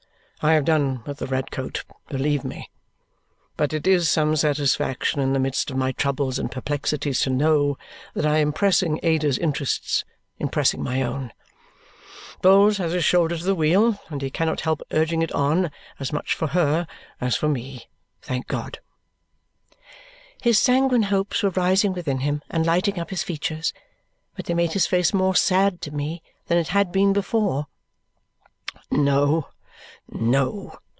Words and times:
I 0.43 0.53
have 0.53 0.65
done 0.65 1.03
with 1.03 1.19
the 1.19 1.27
red 1.27 1.51
coat, 1.51 1.83
believe 2.07 2.43
me. 2.43 2.71
But 3.57 3.73
it 3.73 3.85
is 3.85 4.09
some 4.09 4.35
satisfaction, 4.35 5.21
in 5.21 5.33
the 5.33 5.39
midst 5.39 5.69
of 5.69 5.77
my 5.77 5.91
troubles 5.91 6.39
and 6.39 6.49
perplexities, 6.51 7.21
to 7.21 7.29
know 7.29 7.77
that 8.15 8.25
I 8.25 8.39
am 8.39 8.51
pressing 8.51 8.99
Ada's 9.03 9.37
interests 9.37 10.03
in 10.39 10.49
pressing 10.49 10.81
my 10.81 11.03
own. 11.03 11.31
Vholes 12.41 12.77
has 12.79 12.93
his 12.93 13.05
shoulder 13.05 13.37
to 13.37 13.43
the 13.43 13.53
wheel, 13.53 13.99
and 14.09 14.23
he 14.23 14.31
cannot 14.31 14.61
help 14.61 14.81
urging 14.91 15.21
it 15.21 15.31
on 15.33 15.69
as 15.99 16.11
much 16.11 16.33
for 16.33 16.47
her 16.47 16.87
as 17.19 17.35
for 17.35 17.47
me, 17.47 17.85
thank 18.23 18.47
God!" 18.47 18.79
His 20.41 20.57
sanguine 20.57 21.03
hopes 21.03 21.43
were 21.43 21.51
rising 21.51 21.93
within 21.93 22.21
him 22.21 22.41
and 22.49 22.65
lighting 22.65 22.99
up 22.99 23.11
his 23.11 23.21
features, 23.21 23.73
but 24.35 24.45
they 24.47 24.55
made 24.55 24.73
his 24.73 24.87
face 24.87 25.13
more 25.13 25.35
sad 25.35 25.81
to 25.81 25.91
me 25.91 26.23
than 26.47 26.57
it 26.57 26.69
had 26.69 26.91
been 26.91 27.13
before. 27.13 27.67
"No, 28.89 29.47
no!" 30.13 30.79